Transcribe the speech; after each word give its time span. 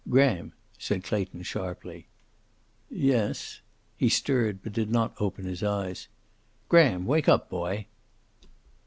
"Graham!" 0.09 0.53
said 0.79 1.03
Clayton 1.03 1.43
sharply. 1.43 2.07
"Yes." 2.89 3.61
He 3.95 4.09
stirred, 4.09 4.63
but 4.63 4.73
did 4.73 4.89
not 4.89 5.13
open 5.19 5.45
his 5.45 5.61
eyes. 5.61 6.07
"Graham! 6.69 7.05
Wake 7.05 7.29
up, 7.29 7.51
boy." 7.51 7.85